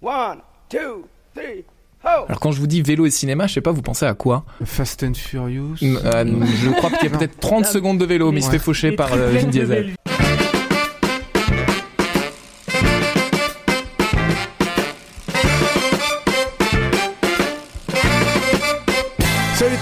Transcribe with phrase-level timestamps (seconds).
[0.00, 1.64] One, two, three,
[2.04, 2.24] ho!
[2.28, 4.44] Alors quand je vous dis vélo et cinéma, je sais pas, vous pensez à quoi?
[4.64, 5.74] Fast and Furious.
[5.82, 6.24] Euh,
[6.62, 8.90] Je crois qu'il y a peut-être 30 secondes de vélo, mais il se fait faucher
[8.90, 9.94] Les par euh, Vin Diesel.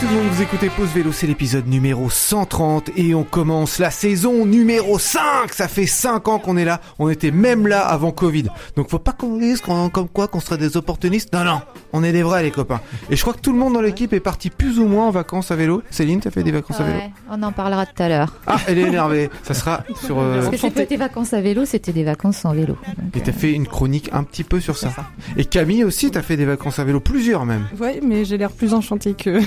[0.00, 3.90] Tout le monde, vous écoutez Pause Vélo, c'est l'épisode numéro 130 et on commence la
[3.90, 8.10] saison numéro 5 Ça fait 5 ans qu'on est là, on était même là avant
[8.10, 8.44] Covid.
[8.76, 11.32] Donc faut pas qu'on dise qu'on- comme quoi qu'on serait des opportunistes.
[11.32, 11.60] Non, non,
[11.94, 12.80] on est des vrais les copains.
[13.10, 15.10] Et je crois que tout le monde dans l'équipe est parti plus ou moins en
[15.10, 15.82] vacances à vélo.
[15.90, 16.98] Céline, t'as fait des vacances à vélo?
[16.98, 18.34] Ouais, on en parlera tout à l'heure.
[18.46, 19.30] Ah, elle est énervée.
[19.44, 20.18] Ça sera sur...
[20.18, 22.76] euh, Parce que pas des vacances à vélo, c'était des vacances sans vélo.
[22.98, 24.90] Donc, Et t'as fait une chronique un petit peu sur ça.
[25.38, 27.66] Et Camille aussi, t'as fait des vacances à vélo, plusieurs même.
[27.80, 29.40] Ouais, mais j'ai l'air plus enchanté que.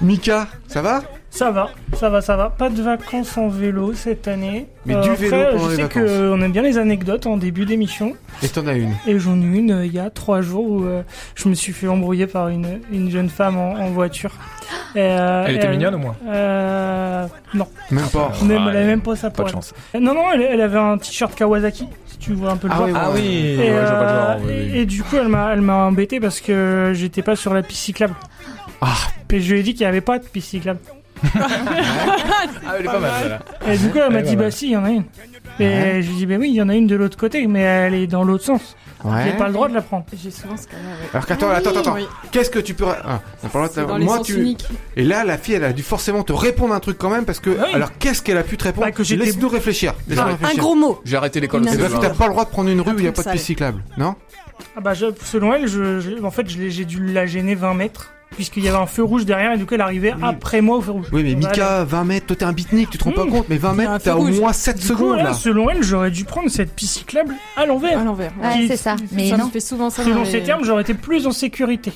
[0.00, 1.02] Mika, ça va?
[1.36, 2.48] Ça va, ça va, ça va.
[2.48, 4.68] Pas de vacances en vélo cette année.
[4.86, 6.02] Mais du vélo après, pendant je les sais vacances.
[6.10, 8.14] qu'on aime bien les anecdotes en début d'émission.
[8.42, 8.94] Et t'en as une.
[9.06, 11.02] Et j'en ai une euh, il y a trois jours où euh,
[11.34, 14.30] je me suis fait embrouiller par une, une jeune femme en, en voiture.
[14.94, 18.32] Et, euh, Elle était mignonne au moins euh, Non, Même pas.
[18.42, 19.74] même, Ah, elle avait même pas sa Pas de chance.
[19.94, 22.78] Non, non, elle, elle avait un t-shirt Kawasaki, si tu vois un peu le Ah
[22.78, 22.86] genre.
[22.86, 24.70] oui, Ah oui, Et, ouais, je vois pas le euh, genre, oui, oui.
[24.78, 27.62] et- et du coup, elle m'a, elle m'a embêté parce que j'étais pas sur la
[27.62, 28.14] piste cyclable.
[28.80, 28.94] Ah.
[29.30, 30.78] Et je lui ai dit qu'il n'y avait pas de piste cyclable.
[31.34, 33.38] Ah, elle est pas mal celle-là.
[33.72, 35.04] Et du coup, elle m'a dit, bah si, il y en a une.
[35.58, 36.02] Et Ouais.
[36.02, 37.60] je lui ai dit, bah oui, il y en a une de l'autre côté, mais
[37.60, 38.76] elle est dans l'autre sens.
[39.04, 39.24] Ouais.
[39.24, 40.04] J'ai pas le droit de la prendre.
[40.20, 41.08] J'ai souvent ce cas-là, ouais.
[41.12, 41.94] Alors qu'attends, attends, attends, attends.
[41.94, 42.86] Oui, Qu'est-ce que tu peux.
[42.88, 43.94] Ah, t'as pas le droit de c'est savoir.
[43.94, 44.56] dans les Moi, sens tu.
[44.96, 47.38] Et là, la fille, elle a dû forcément te répondre un truc quand même parce
[47.40, 47.50] que.
[47.50, 47.56] Oui.
[47.74, 49.94] Alors, qu'est-ce qu'elle a pu te répondre Bah, que Laisse-nous réfléchir.
[50.16, 50.58] Ah, Un réfléchir.
[50.58, 51.00] gros mot.
[51.04, 52.00] J'ai arrêté l'école ben, CE1.
[52.00, 53.30] t'as pas le droit de prendre une rue où il n'y a Un pas de
[53.30, 54.14] piste cyclable, non?
[54.76, 58.12] Ah bah, je- selon elle, je, je- en fait, j'ai dû la gêner 20 mètres.
[58.36, 60.20] Puisqu'il y avait un feu rouge derrière et du coup, elle arrivait Oui.
[60.22, 61.06] après moi au feu rouge.
[61.12, 61.34] Oui, mais.
[61.34, 63.30] Mika, 20 mètres, toi t'es un beatnik, tu te rends pas Mmh.
[63.30, 65.16] compte, mais 20 Il y a un mètres, t'as au moins 7 Du coup, secondes
[65.16, 65.32] là, là.
[65.34, 67.98] selon elle, j'aurais dû prendre cette piste cyclable à l'envers.
[67.98, 68.32] À l'envers.
[68.42, 68.96] Ouais, c'est ça.
[69.12, 69.48] Mais ça non.
[69.50, 70.04] fait souvent ça.
[70.04, 71.92] Selon ces termes, j'aurais été plus en sécurité.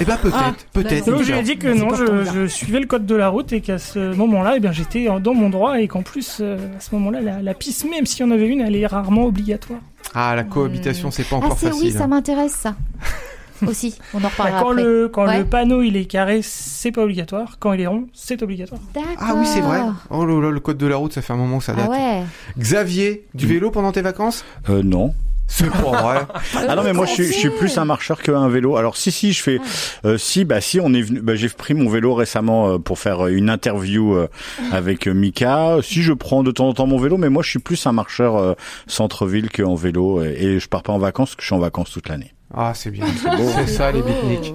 [0.00, 1.06] Eh ben, peut-être, Ah, peut-être.
[1.06, 1.54] Donc C'est je lui ai Mika.
[1.54, 1.88] dit que C'est non,
[2.34, 5.34] je, suivais le code de la route et qu'à ce moment-là, eh bien, j'étais dans
[5.34, 8.28] mon droit et qu'en plus, euh, à ce moment-là, la, la piste, même s'il y
[8.28, 9.80] en avait une, elle est rarement obligatoire.
[10.14, 11.82] Ah, la cohabitation, c'est pas Ah, encore c'est facile.
[11.84, 12.06] oui, ça hein.
[12.06, 12.74] m'intéresse ça.
[13.66, 14.82] Aussi, on en Bah, reparlera quand après.
[14.82, 15.38] le, quand Ouais.
[15.38, 17.56] le panneau il est carré, c'est pas obligatoire.
[17.58, 18.80] Quand il est rond, c'est obligatoire.
[18.94, 19.10] D'accord.
[19.18, 19.80] Ah oui, c'est vrai.
[20.10, 21.86] Oh là là, le code de la route, ça fait un moment que ça date.
[21.88, 22.22] Ah ouais.
[22.58, 24.44] Xavier, du vélo pendant tes vacances?
[24.68, 25.14] Euh, non.
[25.50, 26.26] C'est pas vrai.
[26.68, 28.76] Ah non mais moi je suis, je suis plus un marcheur qu'un vélo.
[28.76, 29.58] Alors si si je fais
[30.04, 32.98] euh, si bah si on est venu bah, j'ai pris mon vélo récemment euh, pour
[32.98, 34.28] faire euh, une interview euh,
[34.72, 35.76] avec euh, Mika.
[35.82, 37.92] Si je prends de temps en temps mon vélo mais moi je suis plus un
[37.92, 38.52] marcheur euh,
[38.88, 41.60] centre-ville qu'en vélo et, et je pars pas en vacances parce que je suis en
[41.60, 42.34] vacances toute l'année.
[42.54, 43.04] Ah, c'est bien.
[43.36, 43.50] beau.
[43.54, 44.54] C'est ça, les beatniks.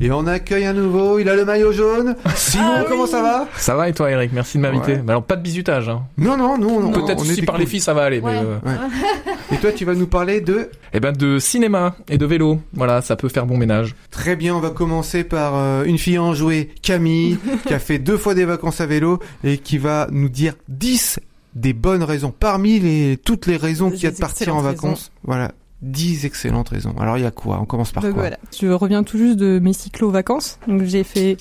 [0.00, 2.16] Et on accueille un nouveau, il a le maillot jaune.
[2.34, 3.48] Simon, comment ça va?
[3.56, 4.32] Ça va et toi Eric?
[4.32, 4.92] Merci de m'inviter.
[4.92, 5.02] Ouais.
[5.04, 5.88] Mais alors pas de bisutage.
[5.88, 6.02] Hein.
[6.18, 8.20] Non, non, nous, on, Peut-être on est si par les filles ça va aller.
[8.20, 8.32] Ouais.
[8.64, 10.70] Mais, euh, Et toi, tu vas nous parler de...
[10.92, 12.60] Eh ben de cinéma et de vélo.
[12.74, 13.94] Voilà, ça peut faire bon ménage.
[14.10, 18.16] Très bien, on va commencer par euh, une fille enjouée, Camille, qui a fait deux
[18.18, 21.20] fois des vacances à vélo et qui va nous dire 10
[21.54, 22.32] des bonnes raisons.
[22.38, 25.52] Parmi les, toutes les raisons qu'il y a de partir en vacances, voilà,
[25.82, 26.94] 10 excellentes raisons.
[26.98, 27.58] Alors, il y a quoi?
[27.60, 28.22] On commence par Donc quoi?
[28.22, 28.38] voilà.
[28.58, 30.58] Je reviens tout juste de mes cyclo-vacances.
[30.68, 31.36] Donc j'ai fait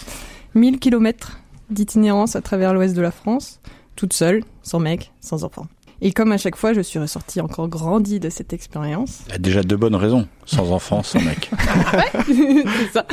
[0.55, 1.39] 1000 km
[1.69, 3.59] d'itinérance à travers l'ouest de la France,
[3.95, 5.67] toute seule, sans mec, sans enfant.
[6.01, 9.19] Et comme à chaque fois, je suis ressortie encore grandie de cette expérience.
[9.27, 10.27] Il y a déjà deux bonnes raisons.
[10.45, 11.51] Sans enfant, sans mec.
[12.25, 13.05] c'est ça.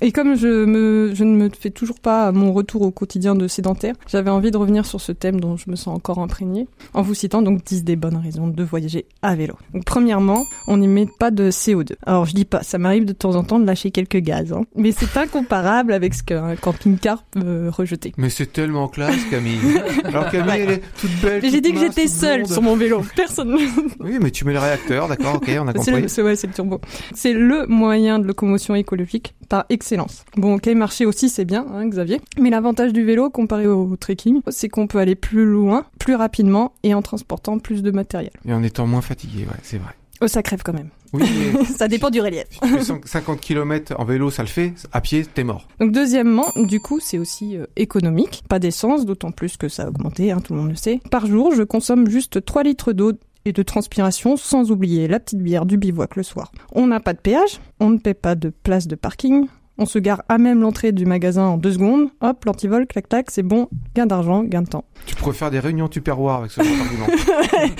[0.00, 3.46] Et comme je, me, je ne me fais toujours pas mon retour au quotidien de
[3.46, 7.02] sédentaire, j'avais envie de revenir sur ce thème dont je me sens encore imprégnée, en
[7.02, 9.54] vous citant donc 10 des bonnes raisons de voyager à vélo.
[9.74, 11.92] Donc premièrement, on n'émet pas de CO2.
[12.06, 14.62] Alors je dis pas, ça m'arrive de temps en temps de lâcher quelques gaz, hein.
[14.74, 18.12] mais c'est incomparable avec ce qu'un camping-car peut rejeter.
[18.16, 19.60] Mais c'est tellement classe, Camille.
[20.04, 21.40] Alors, Camille, elle est toute belle.
[21.50, 23.02] J'ai dit que j'étais seule sur mon vélo.
[23.16, 23.56] Personne.
[24.00, 26.02] Oui, mais tu mets le réacteur, d'accord, ok, on a C'est compris.
[26.02, 26.80] le, c'est- ouais, c'est le turbo.
[27.14, 30.24] C'est le moyen de locomotion écologique par excellence.
[30.36, 32.20] Bon, ok, marcher aussi, c'est bien, hein, Xavier.
[32.38, 36.72] Mais l'avantage du vélo, comparé au trekking, c'est qu'on peut aller plus loin, plus rapidement
[36.82, 38.32] et en transportant plus de matériel.
[38.46, 39.92] Et en étant moins fatigué, ouais, c'est vrai.
[40.22, 40.90] Oh, ça crève quand même.
[41.12, 41.24] Oui,
[41.76, 42.44] ça dépend du relief.
[42.50, 44.74] si tu fais 100 50 km en vélo, ça le fait.
[44.92, 45.66] À pied, t'es mort.
[45.80, 48.42] Donc deuxièmement, du coup, c'est aussi euh, économique.
[48.48, 51.00] Pas d'essence, d'autant plus que ça a augmenté, hein, tout le monde le sait.
[51.10, 53.12] Par jour, je consomme juste 3 litres d'eau
[53.46, 56.52] et de transpiration, sans oublier la petite bière du bivouac le soir.
[56.72, 59.46] On n'a pas de péage, on ne paie pas de place de parking,
[59.80, 63.30] on se gare à même l'entrée du magasin en deux secondes, hop, l'antivol, clac clac,
[63.30, 64.84] c'est bon, gain d'argent, gain de temps.
[65.06, 67.06] Tu pourrais faire des réunions tupperware avec ce genre d'argument.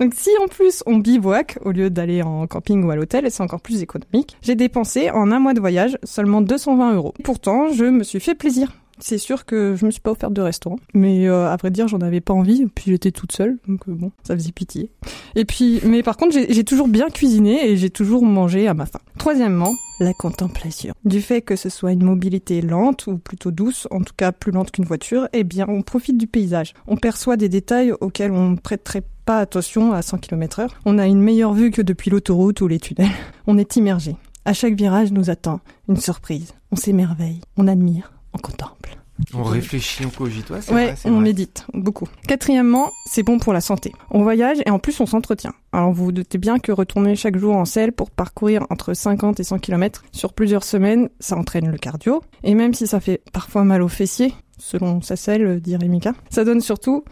[0.00, 3.30] Donc si en plus on bivouac au lieu d'aller en camping ou à l'hôtel, et
[3.30, 7.14] c'est encore plus économique, j'ai dépensé en un mois de voyage seulement 220 euros.
[7.24, 8.70] Pourtant, je me suis fait plaisir.
[9.04, 11.88] C'est sûr que je me suis pas offerte de restaurant, mais euh, à vrai dire,
[11.88, 12.66] j'en avais pas envie.
[12.72, 14.90] Puis j'étais toute seule, donc euh, bon, ça faisait pitié.
[15.34, 18.86] Et puis, mais par contre, j'ai toujours bien cuisiné et j'ai toujours mangé à ma
[18.86, 19.00] faim.
[19.18, 20.94] Troisièmement, la contemplation.
[21.04, 24.52] Du fait que ce soit une mobilité lente ou plutôt douce, en tout cas plus
[24.52, 26.72] lente qu'une voiture, eh bien, on profite du paysage.
[26.86, 30.74] On perçoit des détails auxquels on prêterait pas attention à 100 km heure.
[30.84, 33.10] On a une meilleure vue que depuis l'autoroute ou les tunnels.
[33.48, 34.14] On est immergé.
[34.44, 36.52] À chaque virage nous attend une surprise.
[36.72, 38.96] On s'émerveille, on admire, on contemple.
[39.34, 40.50] On réfléchit, on cogite.
[40.50, 41.20] Ouais, c'est Ouais, vrai, on vrai.
[41.22, 42.08] médite beaucoup.
[42.26, 43.92] Quatrièmement, c'est bon pour la santé.
[44.10, 45.52] On voyage et en plus on s'entretient.
[45.72, 49.38] Alors vous vous doutez bien que retourner chaque jour en selle pour parcourir entre 50
[49.38, 52.22] et 100 km sur plusieurs semaines, ça entraîne le cardio.
[52.42, 56.44] Et même si ça fait parfois mal aux fessiers, selon sa selle, dirait Mika, ça
[56.44, 57.04] donne surtout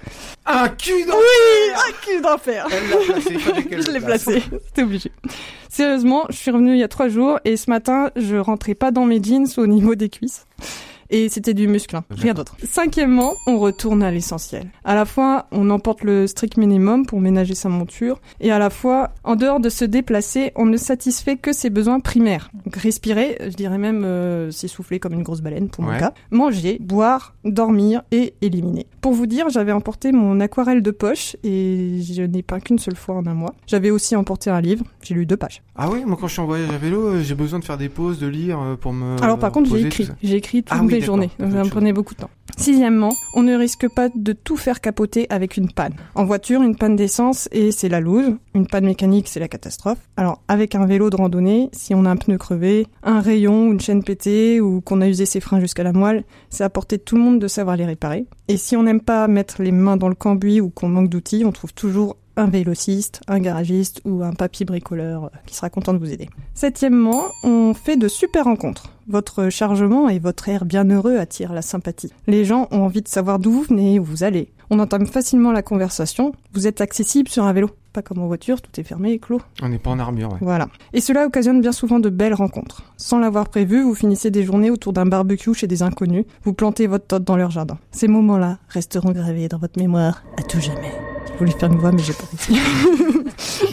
[0.47, 2.67] Un cul dans oui, un cul d'enfer.
[3.71, 5.13] Je l'ai placé, c'était obligé.
[5.69, 8.91] Sérieusement, je suis revenue il y a trois jours et ce matin, je rentrais pas
[8.91, 10.47] dans mes jeans au niveau des cuisses.
[11.11, 12.57] Et c'était du muscle, hein, rien d'autre.
[12.63, 14.71] Cinquièmement, on retourne à l'essentiel.
[14.85, 18.71] À la fois, on emporte le strict minimum pour ménager sa monture, et à la
[18.71, 22.51] fois, en dehors de se déplacer, on ne satisfait que ses besoins primaires.
[22.65, 25.99] Donc respirer, je dirais même euh, s'essouffler comme une grosse baleine pour mon Ouais.
[25.99, 26.15] cas.
[26.31, 28.87] Manger, boire, dormir et éliminer.
[29.01, 32.95] Pour vous dire, j'avais emporté mon aquarelle de poche et je n'ai pas qu'une seule
[32.97, 33.55] fois en un mois.
[33.67, 35.63] J'avais aussi emporté un livre, j'ai lu deux pages.
[35.77, 37.79] Ah oui, moi quand je suis en voyage à vélo, euh, j'ai besoin de faire
[37.79, 39.17] des pauses, de lire euh, pour me.
[39.23, 40.09] Alors par contre, j'ai écrit.
[40.23, 41.31] J'ai écrit toutes Ah oui, les journées.
[41.39, 42.31] Donc ça me prenait beaucoup de temps.
[42.57, 45.95] Sixièmement, on ne risque pas de tout faire capoter avec une panne.
[46.15, 48.37] En voiture, une panne d'essence et c'est la loose.
[48.55, 49.99] Une panne mécanique, c'est la catastrophe.
[50.17, 53.73] Alors avec un vélo de randonnée, si on a un pneu crevé, un rayon ou
[53.73, 56.99] une chaîne pétée ou qu'on a usé ses freins jusqu'à la moelle, c'est à portée
[56.99, 58.27] de tout le monde de savoir les réparer.
[58.49, 61.45] Et si on n'aime pas mettre les mains dans le cambouis ou qu'on manque d'outils,
[61.47, 65.93] on trouve toujours un vélociste, un garagiste ou un papy bricoleur euh, qui sera content
[65.93, 66.29] de vous aider.
[66.55, 68.91] Septièmement, on fait de super rencontres.
[69.09, 72.13] Votre chargement et votre air bienheureux attirent la sympathie.
[72.27, 74.51] Les gens ont envie de savoir d'où vous venez, où vous allez.
[74.73, 76.33] On entame facilement la conversation.
[76.55, 77.71] Vous êtes accessible sur un vélo.
[77.93, 79.41] Pas comme en voiture, tout est fermé et clos.
[79.63, 80.39] On n'est pas en armure, ouais.
[80.41, 80.69] Voilà.
[80.93, 82.85] Et cela occasionne bien souvent de belles rencontres.
[82.97, 86.25] Sans l'avoir prévu, vous finissez des journées autour d'un barbecue chez des inconnus.
[86.45, 87.79] Vous plantez votre tote dans leur jardin.
[87.91, 90.93] Ces moments-là resteront gravés dans votre mémoire à tout jamais.
[91.33, 92.63] Je voulais faire une voix, mais j'ai pas réussi.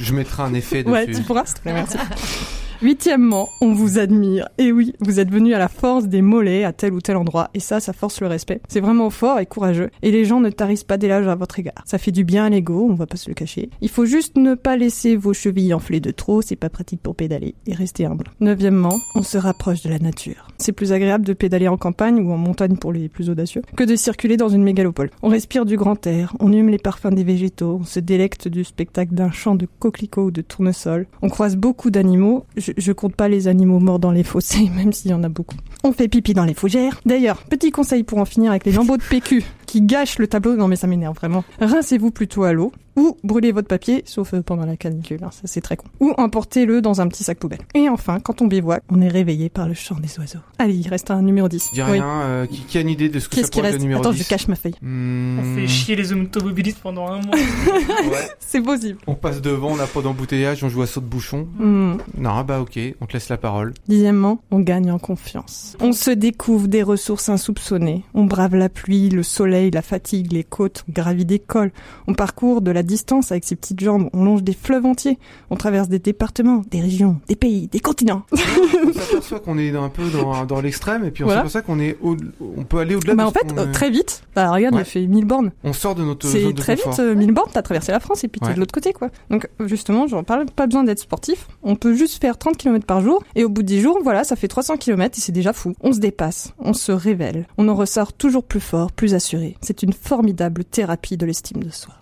[0.01, 0.93] Je mettrai un effet dessus.
[0.93, 1.97] Ouais, tu pourras, s'il te plaît, merci.
[2.79, 4.49] Huitièmement, on vous admire.
[4.59, 7.49] Et oui, vous êtes venu à la force des mollets à tel ou tel endroit.
[7.55, 8.61] Et ça, ça force le respect.
[8.67, 9.89] C'est vraiment fort et courageux.
[10.03, 11.83] Et les gens ne tarissent pas d'éloges à votre égard.
[11.85, 13.71] Ça fait du bien à l'ego, on va pas se le cacher.
[13.81, 17.15] Il faut juste ne pas laisser vos chevilles enfler de trop, c'est pas pratique pour
[17.15, 17.55] pédaler.
[17.65, 18.25] Et rester humble.
[18.41, 20.47] Neuvièmement, on se rapproche de la nature.
[20.59, 23.83] C'est plus agréable de pédaler en campagne ou en montagne pour les plus audacieux que
[23.83, 25.09] de circuler dans une mégalopole.
[25.23, 28.63] On respire du grand air, on hume les parfums des végétaux, on se délecte du
[28.63, 31.07] spectacle d'un champ de coquelicots ou de tournesols.
[31.23, 32.45] On croise beaucoup d'animaux.
[32.75, 35.55] Je, compte pas les animaux morts dans les fossés, même s'il y en a beaucoup.
[35.83, 36.99] On fait pipi dans les fougères.
[37.05, 40.55] D'ailleurs, petit conseil pour en finir avec les lambeaux de PQ qui gâchent le tableau.
[40.55, 41.43] Non mais ça m'énerve vraiment.
[41.61, 45.41] Rincez-vous plutôt à l'eau ou brûlez votre papier, sauf euh, pendant la canicule, hein, ça
[45.43, 45.85] c'est très con.
[45.99, 47.59] Ou emportez-le dans un petit sac poubelle.
[47.75, 50.39] Et enfin, quand on bivouac, on est réveillé par le chant des oiseaux.
[50.57, 51.73] Allez, il reste un numéro 10.
[51.73, 51.91] Dis Oui.
[51.91, 54.01] rien, euh, qui, qui a une idée de ce que Qu'est-ce qui reste le numéro
[54.01, 54.73] Attends, 10 je cache ma feuille.
[54.81, 57.35] Hmm, On fait chier les automobilistes pendant un mois.
[58.11, 58.27] ouais.
[58.39, 58.97] C'est possible.
[59.05, 61.47] On passe devant, on n'a pas d'embouteillage, on joue à saut de bouchon.
[61.59, 61.97] Hmm.
[62.17, 63.75] Non, bah ok, on te laisse la parole.
[63.87, 65.77] Dixièmement, on gagne en confiance.
[65.79, 68.03] On se découvre des ressources insoupçonnées.
[68.15, 71.71] On brave la pluie, le soleil, la fatigue, les côtes, on gravit des cols.
[72.07, 74.09] On parcourt de la distance avec ses petites jambes.
[74.13, 75.17] On longe des fleuves entiers.
[75.49, 78.23] On traverse des départements, des régions, des pays, des continents.
[78.31, 81.41] on s'aperçoit qu'on est un peu dans, dans l'extrême et puis on Voilà.
[81.41, 82.15] s'aperçoit qu'on est au,
[82.57, 84.23] on peut aller au-delà Bah de en fait, euh, est- très vite.
[84.35, 84.79] Bah regarde, Ouais.
[84.79, 85.51] on a fait 1000 bornes.
[85.63, 88.23] on sort de notre C'est de très vite, euh, 1000 bornes, t'as traversé la France
[88.23, 88.53] et puis t'es Ouais.
[88.53, 89.09] de l'autre côté, quoi.
[89.29, 91.47] Donc, euh, justement, j'en parle, pas besoin d'être sportif.
[91.63, 94.23] On peut juste faire 30 km par jour et au bout de 10 jours, voilà,
[94.23, 95.73] ça fait 300 km et c'est déjà fou.
[95.81, 99.46] On se dépasse, on se révèle, on en ressort toujours plus fort, plus assuré.
[99.61, 101.93] C'est une formidable thérapie de l'estime de soi.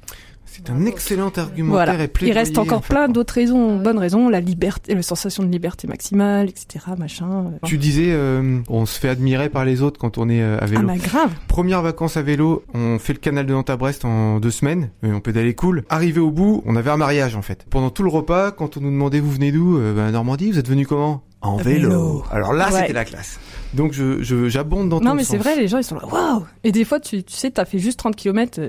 [0.58, 2.04] C'est un excellent argumentaire Voilà.
[2.06, 3.84] et Il reste encore plein d'autres raisons, Ouais.
[3.84, 7.28] bonnes raisons, la liberté, la sensation de liberté maximale, etc., machin.
[7.54, 7.58] euh.
[7.66, 10.64] Tu disais, euh, on se fait admirer par les autres quand on est euh, à
[10.64, 10.88] Ah vélo.
[10.88, 11.32] bah grave.
[11.48, 14.90] Première vacances à vélo, on fait le canal de Nantes à Brest en deux semaines,
[15.04, 15.84] et on pédalait cool.
[15.90, 17.66] Arrivé au bout, on avait un mariage en fait.
[17.70, 20.60] Pendant tout le repas, quand on nous demandait vous venez d'où, euh, bah, Normandie, vous
[20.60, 21.24] êtes venu comment?
[21.42, 21.90] En vélo.
[21.90, 22.24] vélo.
[22.32, 22.82] Alors là, Ouais.
[22.82, 23.40] c'était la classe.
[23.76, 26.06] Donc je je- j'abonde dans ton Non mais c'est vrai, les gens ils sont là,
[26.08, 28.60] waouh Et des fois, tu, tu sais, t'as fait juste 30 km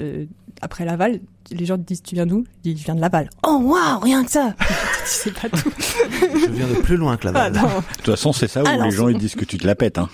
[0.62, 1.20] après Laval,
[1.50, 2.44] les gens te disent tu viens d'où?
[2.64, 3.30] Je dis je viens de Laval.
[3.46, 4.54] Oh waouh, rien que ça
[5.04, 5.70] Tu sais pas tout.
[6.20, 7.52] Je viens de plus loin que Laval.
[7.52, 7.58] De
[7.96, 9.98] toute façon, c'est ça où les gens ils disent que tu te la pètes.
[9.98, 10.08] Hein.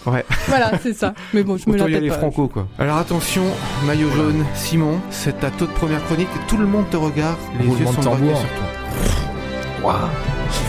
[0.48, 1.14] Voilà, c'est ça.
[1.32, 2.18] Mais bon, je me la y pète aller pas.
[2.18, 2.68] franco quoi.
[2.78, 3.44] Alors attention,
[3.86, 7.78] maillot jaune, Simon, c'est ta toute première chronique, tout le monde te regarde, les Roulement
[7.90, 9.90] yeux de sont braqués sur toi.
[9.92, 10.08] Waouh.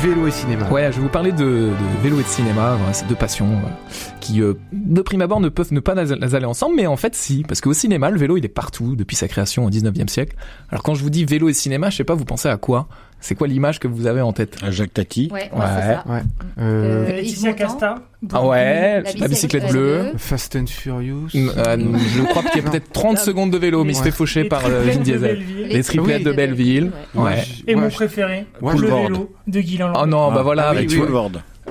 [0.01, 0.69] Vélo et cinéma.
[0.69, 1.71] Ouais, je vais vous parler de, de
[2.01, 5.49] vélo et de cinéma, voilà, ces deux passions euh, qui, euh, de prime abord, ne
[5.49, 8.45] peuvent ne pas aller ensemble, mais en fait si, parce qu'au cinéma, le vélo, il
[8.45, 10.35] est partout depuis sa création au 19e siècle.
[10.69, 12.87] Alors quand je vous dis vélo et cinéma, je sais pas, vous pensez à quoi?
[13.19, 14.57] C'est quoi l'image que vous avez en tête?
[14.69, 15.29] Jacques Tati.
[15.31, 15.65] Ouais, ouais, Ouais.
[15.77, 16.03] c'est ça.
[16.09, 16.21] Ouais.
[16.59, 17.53] Euh, Euh, Laetitia.
[17.53, 17.95] Casta.
[18.31, 20.13] Ah ouais, La la bicyclette bleue.
[20.17, 21.27] Fast and Furious.
[21.33, 21.77] Mm, euh,
[22.15, 24.43] je crois qu'il y a peut-être 30 secondes de vélo, mais il se fait faucher
[24.43, 25.41] Les par euh, Vin Diesel.
[25.69, 26.23] Les triplettes Oui.
[26.23, 26.91] de Belleville.
[27.15, 27.43] Ouais.
[27.67, 30.85] Et mon préféré, le vélo de Guylain Oh non, bah voilà, Ah mais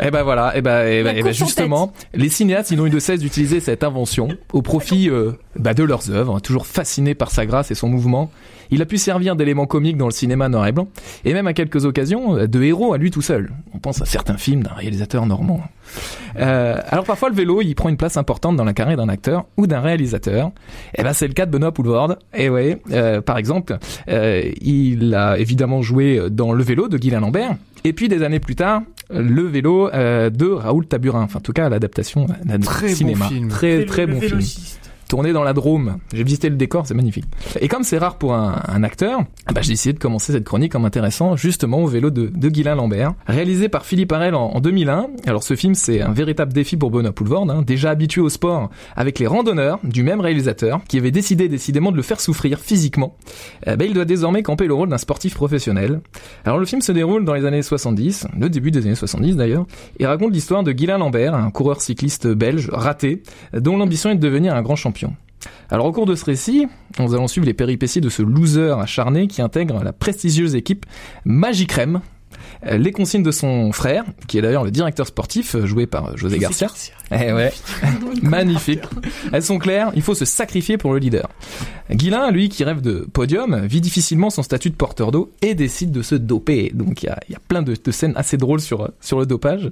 [0.00, 2.90] Eh ben voilà, eh ben, eh ben, eh ben justement, les cinéastes, ils n'ont eu
[2.90, 7.30] de cesse d'utiliser cette invention au profit euh, bah, de leurs œuvres, toujours fascinés par
[7.30, 8.30] sa grâce et son mouvement.
[8.70, 10.88] Il a pu servir d'élément comique dans le cinéma noir et blanc,
[11.26, 13.52] et même à quelques occasions euh, de héros à lui tout seul.
[13.75, 15.61] On pense à certains films d'un réalisateur normand.
[16.38, 19.44] Euh, alors parfois le vélo, il prend une place importante dans la carrière d'un acteur
[19.58, 20.52] ou d'un réalisateur.
[20.96, 22.16] Et ben c'est le cas de Benoît Poulvord.
[22.34, 23.76] Et ouais, euh, par exemple,
[24.08, 27.56] euh, il a évidemment joué dans Le Vélo de Guylain Lambert.
[27.84, 31.23] Et puis des années plus tard, le vélo euh, de Raoul Taburin.
[31.23, 33.28] Enfin, en tout cas, l'adaptation d'un Très bon cinéma.
[33.28, 33.49] film.
[33.49, 34.40] Très très bon film.
[35.12, 35.99] Tourné dans la Drôme.
[36.14, 37.26] J'ai visité le décor, c'est magnifique.
[37.61, 40.75] Et comme c'est rare pour un, acteur, ah bah, j'ai décidé de commencer cette chronique
[40.75, 44.61] en m'intéressant justement au vélo de, de Guylain Lambert, réalisé par Philippe Arel en, en
[44.61, 45.09] 2001.
[45.26, 48.71] Alors ce film, c'est un véritable défi pour Benoît Poulvord, hein, déjà habitué au sport
[48.97, 53.14] avec les randonneurs du même réalisateur, qui avait décidé décidément de le faire souffrir physiquement.
[53.66, 56.00] Ben, il doit désormais camper le rôle d'un sportif professionnel.
[56.47, 59.66] Alors le film se déroule dans les années 70, le début des années 70 d'ailleurs,
[59.99, 64.21] et raconte l'histoire de Guylain Lambert, un coureur cycliste belge raté, dont l'ambition est de
[64.21, 65.01] devenir un grand champion.
[65.71, 66.68] Alors au cours de ce récit,
[66.99, 70.87] nous allons suivre les péripéties de ce loser acharné qui intègre la prestigieuse équipe
[71.25, 72.00] Magicrème.
[72.66, 76.09] Euh, Les consignes de son frère, qui est d'ailleurs le directeur sportif, euh, joué par
[76.09, 76.68] euh, José Garcia.
[77.12, 77.52] Eh ouais,
[78.23, 78.83] magnifique.
[79.33, 81.28] Elles sont claires, il faut se sacrifier pour le leader.
[81.90, 85.90] Guilain, lui, qui rêve de podium, vit difficilement son statut de porteur d'eau et décide
[85.90, 86.71] de se doper.
[86.75, 89.19] Donc il y a, il y a plein de, de scènes assez drôles sur, sur
[89.19, 89.71] le dopage.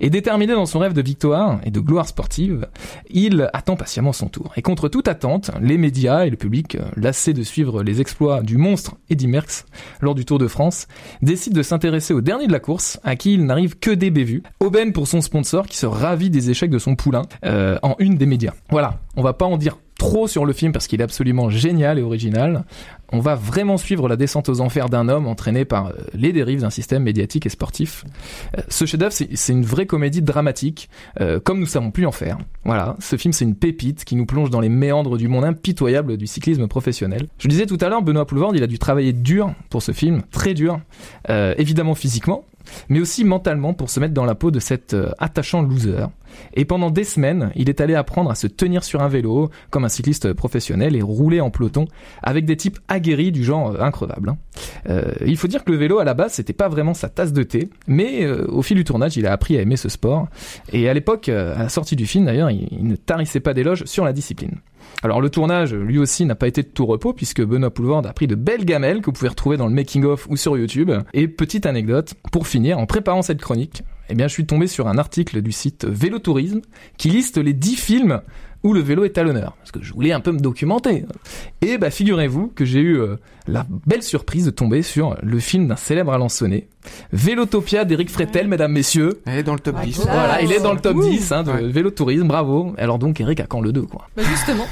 [0.00, 2.68] Et déterminé dans son rêve de victoire et de gloire sportive,
[3.10, 4.52] il attend patiemment son tour.
[4.56, 8.40] Et contre toute attente, les médias et le public, euh, lassés de suivre les exploits
[8.40, 9.66] du monstre Eddy Merckx
[10.00, 10.86] lors du Tour de France,
[11.22, 14.42] décident de s'intéresser au dernier de la course, à qui il n'arrive que des bévues.
[14.60, 18.16] Aubaine pour son sponsor qui se ravit des échecs de son poulain euh, en une
[18.16, 18.52] des médias.
[18.70, 21.98] Voilà, on va pas en dire trop sur le film parce qu'il est absolument génial
[21.98, 22.64] et original.
[23.10, 26.60] On va vraiment suivre la descente aux enfers d'un homme entraîné par euh, les dérives
[26.60, 28.04] d'un système médiatique et sportif.
[28.56, 30.88] Euh, ce chef-d'œuvre, c'est une vraie comédie dramatique,
[31.20, 32.38] euh, comme nous savons plus en faire.
[32.64, 36.16] Voilà, ce film, c'est une pépite qui nous plonge dans les méandres du monde impitoyable
[36.16, 37.26] du cyclisme professionnel.
[37.38, 39.92] Je le disais tout à l'heure, Benoît Poulvord, il a dû travailler dur pour ce
[39.92, 40.80] film, très dur,
[41.28, 42.44] évidemment physiquement,
[42.88, 46.06] mais aussi mentalement pour se mettre dans la peau de cet attachant loser.
[46.54, 49.84] Et pendant des semaines, il est allé apprendre à se tenir sur un vélo comme
[49.84, 51.86] un cycliste professionnel et rouler en peloton
[52.22, 54.30] avec des types aguerris du genre euh, increvable.
[54.30, 54.38] hein.
[54.88, 57.32] Euh, il faut dire que le vélo à la base c'était pas vraiment sa tasse
[57.32, 60.28] de thé, mais euh, au fil du tournage il a appris à aimer ce sport.
[60.72, 64.04] Et à l'époque, à la sortie du film d'ailleurs, il, ne tarissait pas d'éloges sur
[64.04, 64.56] la discipline.
[65.02, 68.12] Alors le tournage, lui aussi, n'a pas été de tout repos puisque Benoît Poulvord a
[68.12, 70.90] pris de belles gamelles que vous pouvez retrouver dans le making of ou sur YouTube.
[71.14, 74.88] Et petite anecdote, pour finir, en préparant cette chronique, eh bien je suis tombé sur
[74.88, 76.62] un article du site Vélotourisme
[76.96, 78.20] qui liste les 10 films
[78.62, 79.54] où le vélo est à l'honneur.
[79.58, 81.04] Parce que je voulais un peu me documenter.
[81.62, 85.68] Et bah figurez-vous que j'ai eu euh, la belle surprise de tomber sur le film
[85.68, 86.68] d'un célèbre Alençonné,
[87.12, 89.20] Vélotopia d'Éric Fretel, mesdames, messieurs.
[89.26, 90.00] Elle est dans le top Ah, 10.
[90.04, 90.42] voilà.
[90.42, 91.08] Il est dans le top Ouh.
[91.08, 91.66] 10 hein, de Ouais.
[91.68, 92.74] Vélotourisme, bravo.
[92.78, 94.08] Alors donc Eric a quand le 2 quoi?
[94.16, 94.66] Bah justement.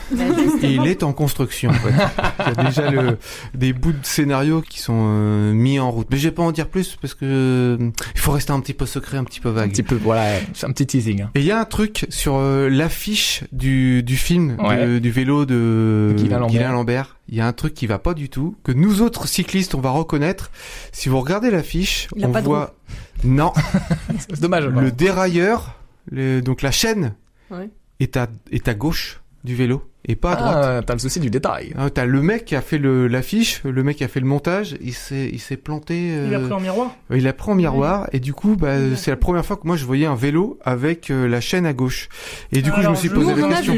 [0.62, 1.70] Et il est en construction.
[1.70, 1.92] en fait.
[2.40, 3.18] Il y a déjà le,
[3.54, 6.06] des bouts de scénario qui sont euh, mis en route.
[6.10, 8.74] Mais je vais pas en dire plus parce que euh, il faut rester un petit
[8.74, 9.70] peu secret, un petit peu Un vague.
[9.70, 11.22] petit peu, voilà, c'est un petit teasing.
[11.22, 11.30] hein.
[11.34, 15.44] Et il y a un truc sur euh, l'affiche du, du film de- du vélo
[15.46, 16.72] de Guylain Lambert.
[16.72, 17.16] Lambert.
[17.28, 19.80] Il y a un truc qui va pas du tout, que nous autres cyclistes on
[19.80, 20.50] va reconnaître.
[20.92, 22.74] Si vous regardez l'affiche, Il a on pas de voit
[23.24, 23.52] non
[24.18, 24.66] C'est dommage.
[24.66, 25.74] le dérailleur,
[26.10, 27.14] le- donc la chaîne
[27.50, 27.70] Ouais.
[28.00, 30.56] est à est à gauche du vélo et pas à droite.
[30.62, 31.74] Ah, t'as le souci du détail.
[31.76, 34.26] Ah, T'as le mec qui a fait le l'affiche, le mec qui a fait le
[34.26, 36.06] montage, il s'est il s'est planté.
[36.26, 36.94] Il a euh, pris en miroir.
[37.14, 39.76] il a pris en miroir et du coup bah c'est la première fois que moi
[39.76, 42.08] je voyais un vélo avec euh, la chaîne à gauche.
[42.52, 43.74] Et du coup je me suis je posé la question.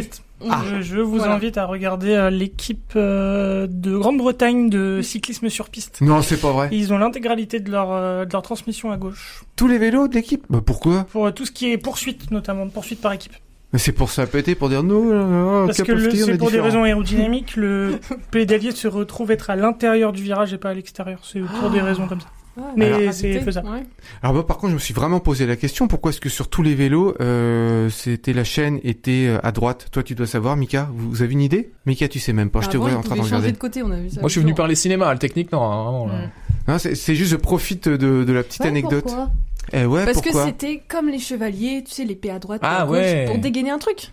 [0.49, 0.63] Ah.
[0.71, 1.35] Je, je vous Voilà.
[1.35, 6.01] invite à regarder euh, l'équipe euh, de Grande-Bretagne de cyclisme sur piste.
[6.01, 6.69] Non c'est pas vrai.
[6.71, 9.43] Ils ont l'intégralité de leur, euh, de leur transmission à gauche.
[9.57, 10.45] Tous les vélos de l'équipe?
[10.49, 11.07] Bah pourquoi?
[11.11, 13.33] Pour euh, tout ce qui est poursuite, notamment poursuite par équipe.
[13.73, 15.05] Mais C'est pour ça péter pour dire non.
[15.05, 17.99] non, non, Parce que c'est est pour des raisons aérodynamiques, le
[18.31, 21.19] pédalier se retrouve être à l'intérieur du virage et pas à l'extérieur.
[21.23, 22.29] C'est pour des raisons comme ça.
[22.61, 23.69] Ah, Mais c'est faisable.
[23.69, 23.85] ouais.
[24.21, 26.49] Alors bah par contre je me suis vraiment posé la question pourquoi est-ce que sur
[26.49, 29.87] tous les vélos euh, c'était la chaîne était euh, à droite?
[29.93, 30.89] Toi tu dois savoir Mika.
[30.93, 31.71] Vous, vous avez une idée?
[31.87, 32.61] Mika tu sais même pas.
[32.63, 33.53] je te Avant, vois en train de regarder.
[33.53, 34.21] de côté, on a vu ça.
[34.21, 36.07] Moi, je suis venu parler cinéma, le technique, non, hein, vraiment.
[36.09, 36.31] Mm.
[36.67, 39.05] Non, c'est c'est juste je profite de, de la petite Ouais, anecdote.
[39.05, 39.31] pourquoi?
[39.73, 42.87] Eh ouais, Parce que c'était comme les chevaliers, tu sais, l'épée à droite, Ah à
[42.87, 43.25] gauche, ouais.
[43.27, 44.13] pour dégainer un truc.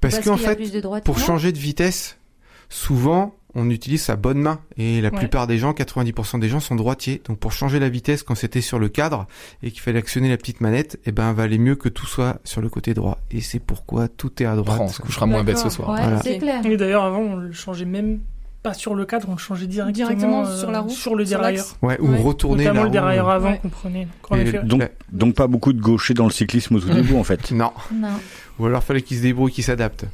[0.00, 2.16] Parce qu'en y a fait, plus de droite, pour non changer de vitesse,
[2.68, 4.60] souvent, on utilise sa bonne main.
[4.76, 5.18] Et la Ouais.
[5.18, 7.22] plupart des gens, 90% des gens sont droitiers.
[7.26, 9.26] Donc pour changer la vitesse quand c'était sur le cadre
[9.62, 12.60] et qu'il fallait actionner la petite manette, eh ben, valait mieux que tout soit sur
[12.60, 13.18] le côté droit.
[13.30, 14.80] Et c'est pourquoi tout est à droite.
[14.80, 15.90] On se couchera moins bête ce soir.
[15.90, 16.22] Ouais, Voilà.
[16.22, 16.64] c'est clair.
[16.64, 18.20] Et d'ailleurs, avant, on le changeait même
[18.68, 21.24] pas sur le cadre, on le changeait directement, Directement euh, sur la roue, sur le
[21.24, 21.64] dérailleur.
[21.82, 22.18] Ouais, ou Ouais.
[22.22, 23.30] retourner Notamment la le dérailleur roue.
[23.32, 23.58] avant Ouais.
[23.62, 24.08] qu'on prenait.
[24.30, 24.92] Donc, Donc, Ouais.
[25.12, 27.50] donc pas beaucoup de gauchers dans le cyclisme au tout début en fait.
[27.52, 27.72] Non.
[27.94, 28.08] Non.
[28.58, 30.04] Ou alors fallait qu'il se débrouille, qu'il s'adapte.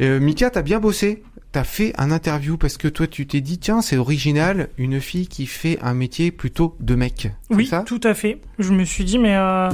[0.00, 1.22] Euh, Mika, t'as bien bossé.
[1.52, 5.26] T'as fait un interview parce que toi, tu t'es dit, tiens, c'est original, une fille
[5.26, 7.28] qui fait un métier plutôt de mec.
[7.50, 7.82] Oui, ça?
[7.84, 8.40] tout à fait.
[8.60, 9.68] Je me suis dit, mais euh,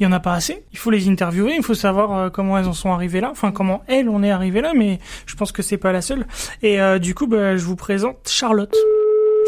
[0.00, 0.64] il y en a pas assez.
[0.72, 3.52] Il faut les interviewer, il faut savoir euh, comment elles en sont arrivées là, enfin
[3.52, 6.26] comment elles en est arrivée là, mais je pense que c'est pas la seule.
[6.62, 8.74] Et euh, du coup, bah, je vous présente Charlotte.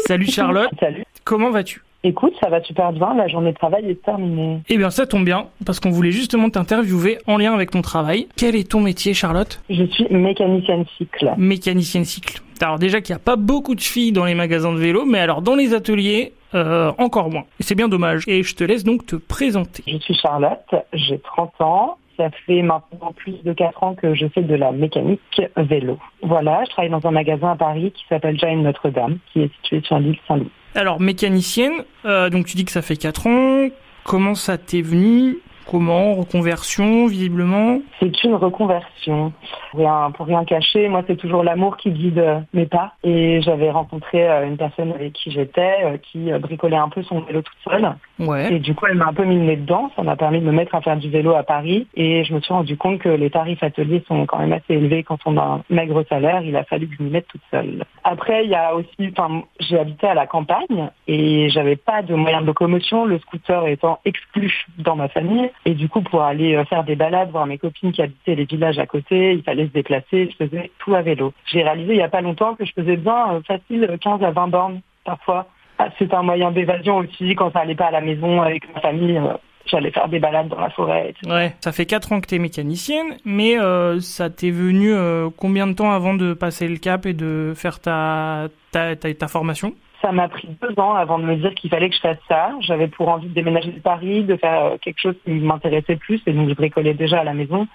[0.05, 1.03] Salut Charlotte, Salut.
[1.23, 1.81] comment vas-tu?
[2.05, 3.13] Écoute, ça va super bien.
[3.15, 4.59] La journée de travail est terminée.
[4.67, 8.27] Eh bien, ça tombe bien, parce qu'on voulait justement t'interviewer en lien avec ton travail.
[8.35, 9.61] Quel est ton métier, Charlotte?
[9.69, 11.31] Je suis mécanicienne cycle.
[11.37, 12.41] Mécanicienne cycle.
[12.61, 15.19] Alors déjà qu'il n'y a pas beaucoup de filles dans les magasins de vélo, mais
[15.19, 17.45] alors dans les ateliers, euh, encore moins.
[17.59, 18.23] Et c'est bien dommage.
[18.27, 19.83] Et je te laisse donc te présenter.
[19.87, 21.97] Je suis Charlotte, j'ai 30 ans.
[22.17, 25.97] Ça fait maintenant plus de 4 ans que je fais de la mécanique vélo.
[26.21, 29.81] Voilà, je travaille dans un magasin à Paris qui s'appelle Giant Notre-Dame, qui est situé
[29.83, 30.51] sur l'île Saint-Louis.
[30.75, 33.69] Alors mécanicienne, euh, donc tu dis que ça fait 4 ans.
[34.03, 35.39] Comment ça t'est venu
[35.69, 39.33] Comment Reconversion, visiblement C'est une reconversion.
[39.71, 42.93] Pour rien, pour rien cacher, moi c'est toujours l'amour qui guide euh, mes pas.
[43.03, 47.21] Et j'avais rencontré euh, une personne avec qui j'étais, euh, qui bricolait un peu son
[47.21, 47.95] vélo toute seule.
[48.19, 48.53] Ouais.
[48.53, 49.91] Et du coup, elle m'a un peu mis le nez dedans.
[49.95, 51.87] Ça m'a permis de me mettre à faire du vélo à Paris.
[51.95, 55.03] Et je me suis rendu compte que les tarifs ateliers sont quand même assez élevés
[55.03, 56.41] quand on a un maigre salaire.
[56.43, 57.83] Il a fallu que je m'y mette toute seule.
[58.03, 62.13] Après, il y a aussi, enfin, j'ai habité à la campagne et j'avais pas de
[62.15, 65.49] moyen de locomotion, le scooter étant exclu dans ma famille.
[65.65, 68.45] Et du coup, pour aller euh, faire des balades, voir mes copines qui habitaient les
[68.45, 70.29] villages à côté, il fallait se déplacer.
[70.31, 71.33] Je faisais tout à vélo.
[71.45, 74.31] J'ai réalisé il y a pas longtemps que je faisais bien euh, facile 15 à
[74.31, 75.47] 20 bornes parfois.
[75.79, 78.81] Ah, C'est un moyen d'évasion aussi quand ça allait pas à la maison avec ma
[78.81, 79.17] famille.
[79.17, 79.33] euh,
[79.65, 81.11] J'allais faire des balades dans la forêt.
[81.11, 81.31] etc.
[81.33, 81.53] Ouais.
[81.61, 85.73] Ça fait 4 ans que t'es mécanicienne, mais euh, ça t'est venu euh, combien de
[85.73, 89.73] temps avant de passer le cap et de faire ta, ta, ta formation?
[90.03, 92.51] Ça m'a pris deux ans avant de me dire qu'il fallait que je fasse ça.
[92.59, 96.21] J'avais pour envie de déménager de Paris, de faire euh, quelque chose qui m'intéressait plus,
[96.27, 97.67] et donc je bricolais déjà à la maison.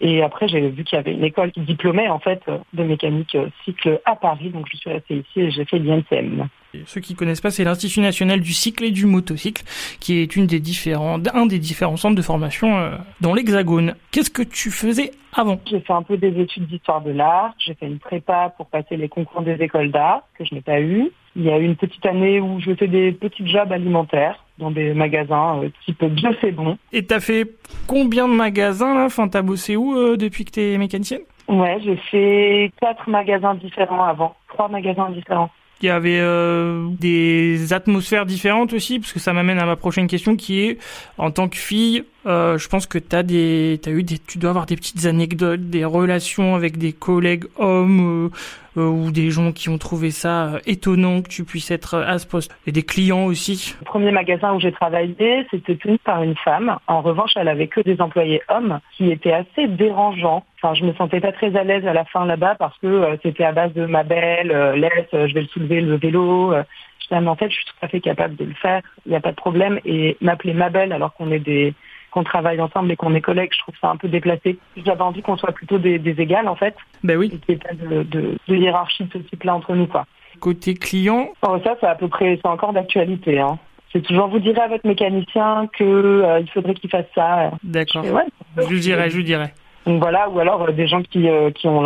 [0.00, 2.82] Et après, j'ai vu qu'il y avait une école qui diplômait en fait euh, de
[2.82, 6.48] mécanique euh, cycle à Paris, donc je suis restée ici et j'ai fait l'INCM.
[6.86, 9.62] Ceux qui connaissent pas, c'est l'Institut national du cycle et du motocycle,
[10.00, 13.94] qui est une des différents, un des différents centres de formation dans l'Hexagone.
[14.10, 15.60] Qu'est-ce que tu faisais avant?
[15.68, 18.96] J'ai fait un peu des études d'histoire de l'art, j'ai fait une prépa pour passer
[18.96, 21.10] les concours des écoles d'art, que je n'ai pas eu.
[21.36, 24.70] Il y a eu une petite année où je fais des petits jobs alimentaires dans
[24.70, 26.76] des magasins euh, type Bio c'est bon.
[26.92, 27.48] Et t'as fait
[27.86, 29.04] combien de magasins là?
[29.04, 31.22] Enfin, t'as bossé où euh, depuis que t'es mécanicienne?
[31.48, 35.50] Ouais, j'ai fait quatre magasins différents avant, trois magasins différents.
[35.82, 40.08] Il y avait euh, des atmosphères différentes aussi, parce que ça m'amène à ma prochaine
[40.08, 40.78] question, qui est
[41.16, 44.50] en tant que fille, euh, je pense que t'as des, t'as eu des, tu dois
[44.50, 48.30] avoir des petites anecdotes, des relations avec des collègues hommes
[48.76, 51.96] euh, euh, ou des gens qui ont trouvé ça euh, étonnant que tu puisses être
[51.96, 53.74] à ce poste, et des clients aussi.
[53.80, 56.76] Le premier magasin où j'ai travaillé, c'était tenu par une femme.
[56.86, 60.44] En revanche, elle avait que des employés hommes qui étaient assez dérangeants.
[60.62, 63.44] Enfin, je me sentais pas très à l'aise à la fin là-bas parce que c'était
[63.44, 66.52] à base de ma belle, laisse, je vais le soulever le vélo.
[67.00, 68.82] Disais, mais en fait, je suis tout à fait capable de le faire.
[69.06, 69.80] Il n'y a pas de problème.
[69.84, 71.74] Et m'appeler ma belle alors qu'on est des
[72.10, 74.58] qu'on travaille ensemble et qu'on est collègues, je trouve ça un peu déplacé.
[74.84, 77.30] J'avais envie qu'on soit plutôt des, des égales en fait, Ben oui.
[77.32, 80.06] et qu'il n'y ait pas de, de, de hiérarchie de ce type-là entre nous quoi.
[80.40, 83.38] Côté client, Oh, ça, c'est à peu près, c'est encore d'actualité.
[83.40, 83.58] Hein.
[83.92, 87.50] C'est toujours, vous direz à votre mécanicien que euh, il faudrait qu'il fasse ça.
[87.64, 88.04] d'accord.
[88.04, 88.24] Ouais.
[88.56, 89.52] Je dirais, je dirais.
[89.86, 91.80] Donc voilà, ou alors euh, des gens qui, euh, qui ont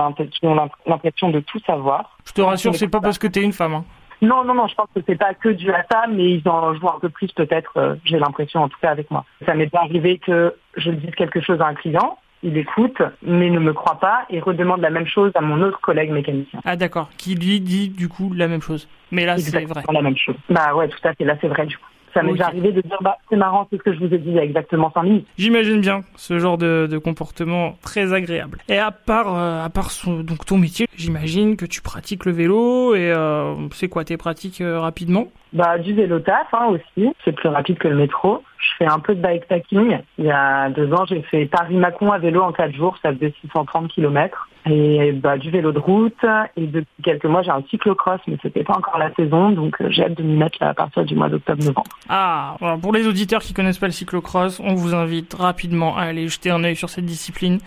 [0.87, 2.19] l'impression de tout savoir.
[2.27, 3.75] Je te rassure, c'est pas parce que t'es une femme.
[3.75, 3.85] Hein.
[4.25, 6.75] Non, non, non, je pense que c'est pas que dû à ça, mais ils en
[6.75, 9.25] jouent un peu plus peut-être, euh, j'ai l'impression en tout cas avec moi.
[9.45, 13.51] Ça m'est pas arrivé que je dise quelque chose à un client, il écoute, mais
[13.51, 16.61] ne me croit pas et redemande la même chose à mon autre collègue mécanicien.
[16.65, 17.11] Ah d'accord.
[17.19, 18.89] Qui lui dit du coup la même chose.
[19.11, 19.83] Mais là, c'est vrai.
[19.91, 20.37] la même chose.
[20.49, 21.85] Bah ouais, tout à fait, là c'est vrai du coup.
[22.15, 22.37] Ça m'est Ok.
[22.37, 24.35] déjà arrivé de dire, bah c'est marrant, c'est ce que je vous ai dit il
[24.35, 25.27] y a exactement 5 minutes.
[25.37, 28.59] J'imagine bien ce genre de, de comportement très agréable.
[28.69, 32.33] Et à part, euh, à part son, donc ton métier, j'imagine que tu pratiques le
[32.33, 35.27] vélo et euh, c'est quoi tes pratiques euh, rapidement?
[35.53, 38.43] Bah, du vélo taf hein, aussi, c'est plus rapide que le métro.
[38.59, 39.99] Je fais un peu de bikepacking.
[40.19, 43.33] Il y a deux ans, j'ai fait Paris-Mâcon à vélo en quatre jours, ça faisait
[43.43, 44.49] 630 km.
[44.67, 46.25] Et bah, du vélo de route.
[46.57, 49.89] Et depuis quelques mois, j'ai un cyclocross, mais c'était pas encore la saison, donc euh,
[49.91, 51.91] j'ai hâte de m'y mettre là, à partir du mois d'octobre-novembre.
[52.09, 56.03] Ah, voilà, pour les auditeurs qui connaissent pas le cyclocross, on vous invite rapidement à
[56.03, 57.59] aller jeter un œil sur cette discipline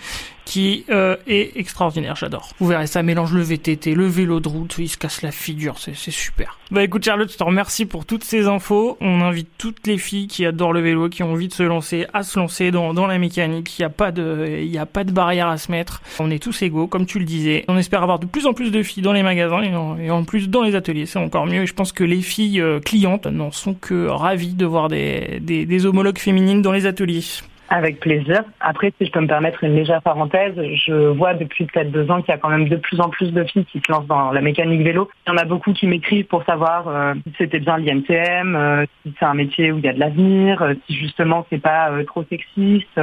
[0.47, 2.51] qui euh, est extraordinaire, j'adore.
[2.59, 5.75] Vous verrez, ça mélange le VTT, le vélo de route, il se casse la figure,
[5.77, 6.57] c'est super.
[6.71, 8.97] Bah écoute Charlotte, je te remercie pour toutes ces infos.
[9.01, 12.05] On invite toutes les filles qui adorent le vélo, qui ont envie de se lancer,
[12.13, 13.77] à se lancer dans, dans la mécanique.
[13.77, 16.01] Il n'y a pas de, il y a pas de barrière à se mettre.
[16.19, 17.65] On est tous égaux, comme tu le disais.
[17.67, 20.11] On espère avoir de plus en plus de filles dans les magasins et en, et
[20.11, 21.05] en plus dans les ateliers.
[21.05, 21.63] C'est encore mieux.
[21.63, 25.39] Et je pense que les filles euh, clientes n'en sont que ravies de voir des,
[25.41, 27.23] des, des homologues féminines dans les ateliers.
[27.69, 28.43] Avec plaisir.
[28.61, 32.21] Après, si je peux me permettre une légère parenthèse, je vois depuis peut-être deux ans
[32.21, 34.31] qu'il y a quand même de plus en plus de filles qui se lancent dans
[34.31, 35.09] la mécanique vélo.
[35.25, 38.85] Il y en a beaucoup qui m'écrivent pour savoir euh, si c'était bien l'IMTM, euh,
[39.03, 41.91] si c'est un métier où il y a de l'avenir, euh, si justement c'est pas
[42.05, 43.01] trop sexiste.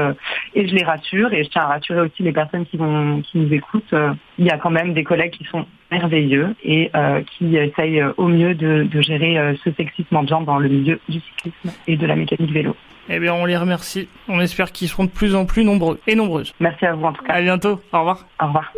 [0.55, 3.39] et je les rassure et je tiens à rassurer aussi les personnes qui vont qui
[3.39, 3.95] nous écoutent.
[4.39, 6.91] Il y a quand même des collègues qui sont merveilleux et
[7.37, 11.71] qui essayent au mieux de, de gérer ce sexisme ambiant dans le milieu du cyclisme
[11.87, 12.75] et de la mécanique vélo.
[13.09, 14.09] Eh bien, on les remercie.
[14.29, 16.53] On espère qu'ils seront de plus en plus nombreux et nombreuses.
[16.61, 17.35] Merci à vous en tout cas.
[17.35, 17.81] À bientôt.
[17.93, 18.27] Au revoir.
[18.41, 18.73] Au revoir.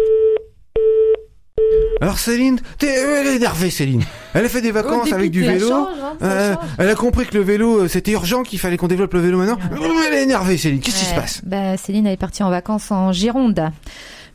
[2.01, 4.03] Alors Céline, t'es, elle est énervée Céline.
[4.35, 5.89] Elle a fait des vacances avec du vélo.
[6.23, 9.21] Euh, elle a compris que le vélo, euh, c'était urgent, qu'il fallait qu'on développe le
[9.21, 9.59] vélo maintenant.
[10.07, 10.81] Elle est énervée Céline.
[10.81, 11.41] Qu'est-ce qui se passe?
[11.45, 13.71] Bah, Céline elle est partie en vacances en Gironde,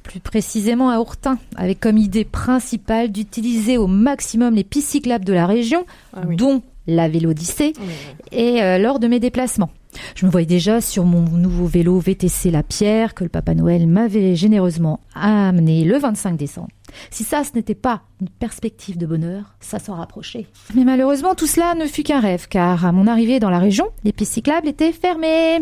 [0.01, 5.34] plus précisément à Ourtin, avec comme idée principale d'utiliser au maximum les pistes cyclables de
[5.34, 6.36] la région, Ah oui.
[6.38, 7.86] dont la Vélodyssée, Oui.
[8.32, 9.69] et euh, lors de mes déplacements.
[10.15, 13.88] Je me voyais déjà sur mon nouveau vélo VTC La Pierre que le Papa Noël
[13.88, 16.69] m'avait généreusement amené le 25 décembre.
[17.10, 20.45] Si ça, ce n'était pas une perspective de bonheur, ça s'en rapprochait.
[20.75, 23.86] Mais malheureusement, tout cela ne fut qu'un rêve, car à mon arrivée dans la région,
[24.04, 25.62] les pistes cyclables étaient fermées.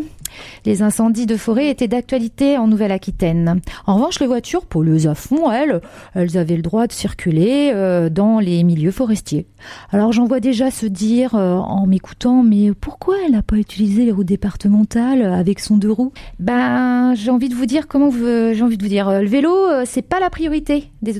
[0.64, 3.60] Les incendies de forêt étaient d'actualité en Nouvelle-Aquitaine.
[3.86, 5.80] En revanche, les voitures pollueuses à fond, elles,
[6.14, 9.46] elles avaient le droit de circuler euh, dans les milieux forestiers.
[9.90, 14.04] Alors j'en vois déjà se dire euh, en m'écoutant, mais pourquoi elle n'a pas utilisé
[14.04, 16.12] les routes départementales avec son deux roues?
[16.38, 19.28] Ben, j'ai envie de vous dire comment vous- j'ai envie de vous dire, euh, le
[19.28, 21.16] vélo, euh, c'est pas la priorité des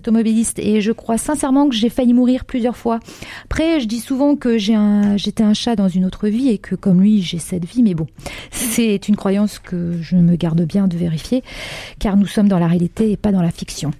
[0.58, 3.00] et je crois sincèrement que j'ai failli mourir plusieurs fois.
[3.44, 7.00] Après, je dis souvent que j'étais un chat dans une autre vie et que comme
[7.00, 8.06] lui, j'ai cette vie, mais bon,
[8.50, 11.42] c'est une croyance que je me garde bien de vérifier,
[11.98, 13.90] car nous sommes dans la réalité et pas dans la fiction.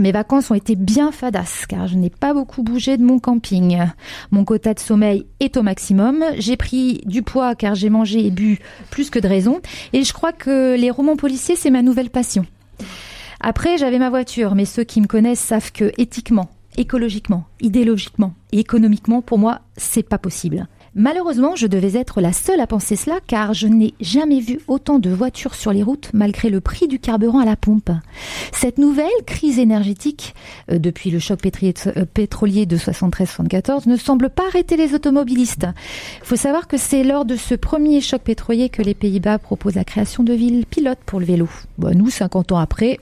[0.00, 3.78] Mes vacances ont été bien fadasses car je n'ai pas beaucoup bougé de mon camping.
[4.30, 6.24] Mon quota de sommeil est au maximum.
[6.38, 9.60] J'ai pris du poids car j'ai mangé et bu plus que de raison.
[9.92, 12.46] Et je crois que les romans policiers, c'est ma nouvelle passion.
[13.40, 18.58] Après, j'avais ma voiture, mais ceux qui me connaissent savent que éthiquement, écologiquement, idéologiquement et
[18.58, 20.66] économiquement, pour moi, c'est pas possible.
[20.96, 24.98] Malheureusement, je devais être la seule à penser cela car je n'ai jamais vu autant
[24.98, 27.90] de voitures sur les routes malgré le prix du carburant à la pompe.
[28.52, 30.34] Cette nouvelle crise énergétique,
[30.70, 35.66] euh, depuis le choc euh, pétrolier de 73-74, ne semble pas arrêter les automobilistes.
[36.22, 39.76] Il faut savoir que c'est lors de ce premier choc pétrolier que les Pays-Bas proposent
[39.76, 41.48] la création de villes pilotes pour le vélo.
[41.78, 42.98] Bon, nous, 50 ans après,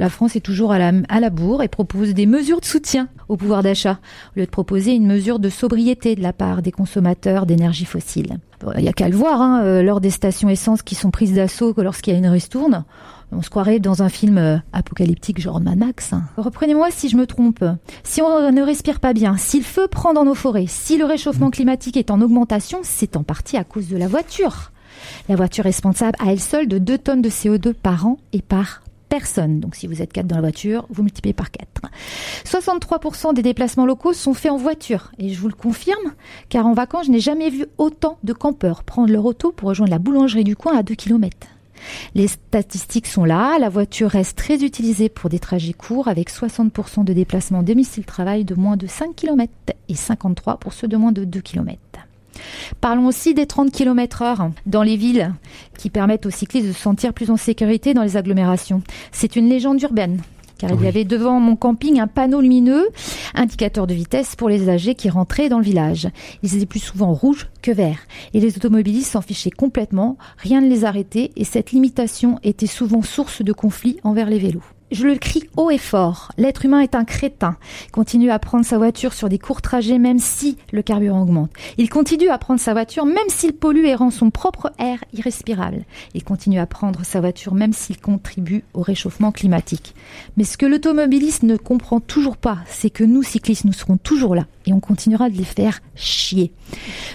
[0.00, 3.62] la France est toujours à la, bourre et propose des mesures de soutien au pouvoir
[3.62, 3.98] d'achat,
[4.34, 8.38] au lieu de proposer une mesure de sobriété de la part des consommateurs d'énergie fossile.
[8.76, 11.34] Il n'y a qu'à le voir, hein, euh, lors des stations essence qui sont prises
[11.34, 12.84] d'assaut lorsqu'il y a une ristourne,
[13.30, 16.14] on se croirait dans un film euh, apocalyptique genre Mad Max.
[16.38, 17.62] Reprenez-moi si je me trompe.
[18.02, 21.04] Si on ne respire pas bien, si le feu prend dans nos forêts, si le
[21.04, 24.72] réchauffement climatique est en augmentation, c'est en partie à cause de la voiture.
[25.28, 28.40] La voiture est responsable à elle seule de 2 tonnes de CO2 par an et
[28.40, 29.60] par personne.
[29.60, 31.82] Donc si vous êtes 4 dans la voiture, vous multipliez par 4.
[32.46, 35.12] 63% des déplacements locaux sont faits en voiture.
[35.18, 36.14] Et je vous le confirme,
[36.48, 39.90] car en vacances, je n'ai jamais vu autant de campeurs prendre leur auto pour rejoindre
[39.90, 41.36] la boulangerie du coin à 2 km.
[42.14, 47.04] Les statistiques sont là, la voiture reste très utilisée pour des trajets courts avec 60%
[47.04, 49.52] de déplacements domicile-travail de moins de 5 km
[49.88, 51.78] et 53 pour ceux de moins de 2 km.
[52.80, 55.32] Parlons aussi des 30 km heure dans les villes
[55.78, 58.82] qui permettent aux cyclistes de se sentir plus en sécurité dans les agglomérations.
[59.12, 60.22] C'est une légende urbaine.
[60.60, 62.90] Car il y avait devant mon camping un panneau lumineux,
[63.34, 66.08] indicateur de vitesse pour les âgés qui rentraient dans le village.
[66.42, 68.00] Ils étaient plus souvent rouges que verts.
[68.34, 73.00] Et les automobilistes s'en fichaient complètement, rien ne les arrêtait, et cette limitation était souvent
[73.00, 74.62] source de conflits envers les vélos.
[74.90, 76.32] Je le crie haut et fort.
[76.36, 77.56] L'être humain est un crétin.
[77.86, 81.52] Il continue à prendre sa voiture sur des courts trajets même si le carburant augmente.
[81.78, 85.84] Il continue à prendre sa voiture même s'il pollue et rend son propre air irrespirable.
[86.14, 89.94] Il continue à prendre sa voiture même s'il contribue au réchauffement climatique.
[90.36, 94.34] Mais ce que l'automobiliste ne comprend toujours pas, c'est que nous, cyclistes, nous serons toujours
[94.34, 96.52] là et on continuera de les faire chier.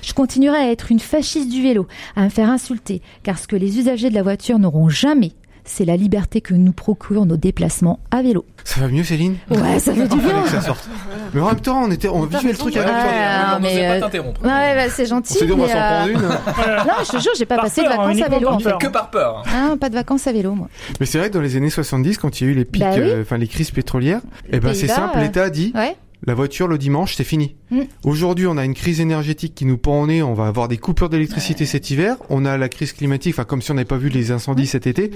[0.01, 3.55] Je continuerai à être une fasciste du vélo, à me faire insulter, car ce que
[3.57, 5.33] les usagers de la voiture n'auront jamais,
[5.65, 8.45] c'est la liberté que nous procurent nos déplacements à vélo.
[8.63, 9.35] Ça va mieux, Céline?
[9.49, 10.43] Ouais, ça fait du Fallait bien.
[10.43, 10.89] que ça sorte.
[11.33, 12.81] Mais en même temps, on était, on vivait le truc ouais.
[12.81, 13.03] avec toi.
[13.13, 14.41] Ah, n'osait mais, pas euh, t'interrompre.
[14.43, 15.37] Ouais, bah, c'est gentil.
[15.41, 16.85] On dit, on va s'en euh, prendre une.
[16.87, 18.77] Non, je te jure, j'ai pas Par passé de peur, vacances à vélo en fait.
[18.79, 19.43] Que par peur.
[19.53, 20.69] Ah, pas de vacances à vélo, moi.
[20.99, 22.81] Mais c'est vrai que dans les années 70, quand il y a eu les pics,
[22.81, 23.01] Bah oui.
[23.01, 25.95] euh, enfin les crises pétrolières, eh ben c'est simple, euh, l'État a dit Ouais.
[26.25, 27.55] La voiture le dimanche, c'est fini.
[27.71, 27.81] Mm.
[28.03, 30.77] Aujourd'hui, on a une crise énergétique qui nous pend au nez, on va avoir des
[30.77, 33.97] coupures d'électricité cet hiver, on a la crise climatique, enfin comme si on n'avait pas
[33.97, 35.11] vu les incendies cet été.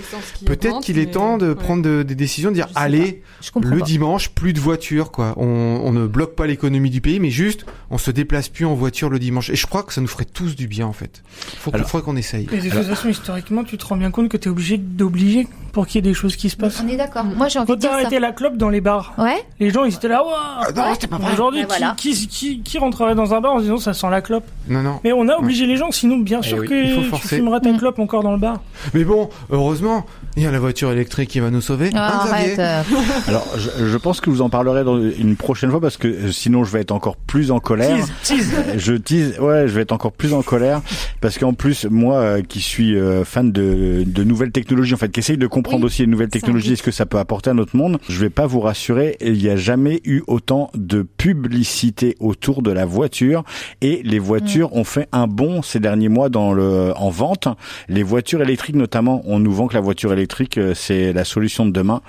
[0.45, 1.55] Peut-être qu'il est temps de ouais.
[1.55, 3.21] prendre de- des décisions, de dire allez,
[3.61, 3.85] le pas.
[3.85, 5.33] dimanche, plus de voitures, quoi.
[5.37, 5.45] On,
[5.83, 9.09] on ne bloque pas l'économie du pays, mais juste, on se déplace plus en voiture
[9.09, 9.49] le dimanche.
[9.49, 11.23] Et je crois que ça nous ferait tous du bien, en fait.
[11.29, 12.47] Faut qu'on Alors- faudrait qu'on essaye.
[12.51, 15.85] Mais de toute façon, historiquement, tu te rends bien compte que t'es obligé d'obliger pour
[15.87, 16.81] qu'il y ait des choses qui se passent.
[16.83, 17.23] On est d'accord.
[17.25, 17.95] Moi, j'ai envie Quand de dire ça.
[17.97, 19.37] arrêté la clope dans les bars, Ouais.
[19.59, 21.33] les gens ils étaient là, waouh non, c'était pas vrai.
[21.33, 21.93] Aujourd'hui, Ouais, voilà.
[21.97, 24.81] qui, qui, qui, qui rentrerait dans un bar en disant ça sent la clope Non,
[24.81, 24.99] non.
[25.03, 27.71] Mais on a obligé les gens, sinon bien Eh sûr oui, que tu fumeras ta
[27.71, 27.77] Mm.
[27.77, 28.61] clope encore dans le bar.
[28.93, 30.05] Mais bon, heureusement,
[30.37, 31.89] il y a la voiture électrique qui va nous sauver.
[31.93, 32.59] Ah, Hein, arrête.
[33.27, 36.31] Alors, je, je pense que vous en parlerez dans une prochaine fois parce que euh,
[36.31, 37.95] sinon je vais être encore plus en colère.
[37.97, 38.53] Tease, tease.
[38.57, 40.81] Euh, Je tease, ouais, je vais être encore plus en colère
[41.21, 45.19] parce qu'en plus, moi, euh, qui suis fan de, de nouvelles technologies, en fait, qui
[45.19, 46.77] essaye de comprendre Oui, aussi les nouvelles technologies, but.
[46.77, 49.49] ce que ça peut apporter à notre monde, je vais pas vous rassurer, il n'y
[49.49, 53.43] a jamais eu autant de publicité autour de la voiture.
[53.81, 57.47] Et les voitures ont fait un bond ces derniers mois dans le en vente.
[57.87, 61.65] Les voitures électriques, notamment, on nous vend que la voiture électrique euh, c'est la solution
[61.65, 62.01] de demain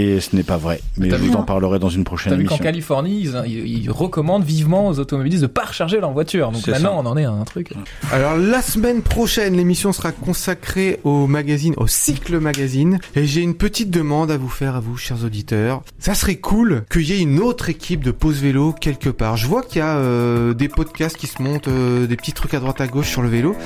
[0.00, 0.80] et ce n'est pas vrai.
[0.96, 2.64] Mais je vous en parlerai dans une prochaine T'as vu qu'en émission.
[2.64, 6.50] Californie, ils, ils- ils recommandent vivement aux automobilistes de pas recharger leur voiture.
[6.52, 7.02] Donc maintenant, ça.
[7.02, 7.72] on en est à un truc.
[8.12, 12.98] Alors la semaine prochaine, l'émission sera consacrée au magazine, au cycle magazine.
[13.16, 15.82] Et j'ai une petite demande à vous faire, à vous, chers auditeurs.
[15.98, 19.36] Ça serait cool qu'il y ait une autre équipe de pause vélo quelque part.
[19.36, 22.54] Je vois qu'il y a euh, des podcasts qui se montent, euh, des petits trucs
[22.54, 23.56] à droite à gauche sur le vélo.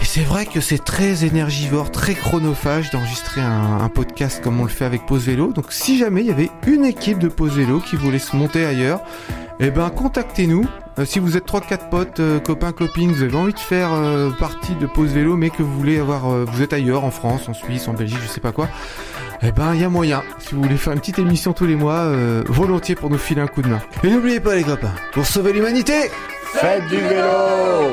[0.00, 4.64] Et c'est vrai que c'est très énergivore, très chronophage d'enregistrer un, un podcast comme on
[4.64, 5.52] le fait avec Pause Vélo.
[5.52, 8.64] Donc si jamais il y avait une équipe de Pause Vélo qui voulait se monter
[8.64, 9.00] ailleurs,
[9.60, 10.66] eh ben contactez-nous.
[10.98, 13.92] Euh, si vous êtes trois quatre potes, euh, copains, copines, vous avez envie de faire
[13.92, 17.10] euh, partie de Pause Vélo, mais que vous voulez avoir, euh, vous êtes ailleurs, en
[17.10, 18.68] France, en Suisse, en Belgique, je sais pas quoi.
[19.42, 20.22] Eh ben, il y a moyen.
[20.38, 23.40] Si vous voulez faire une petite émission tous les mois, euh, volontiers pour nous filer
[23.40, 23.80] un coup de main.
[24.02, 26.10] Et n'oubliez pas les copains, pour sauver l'humanité,
[26.54, 27.92] Faites du vélo